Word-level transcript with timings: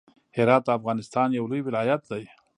هرات 0.37 0.61
د 0.65 0.69
افغانستان 0.79 1.27
يو 1.37 1.45
لوی 1.51 1.61
ولايت 1.65 2.01
دی. 2.11 2.23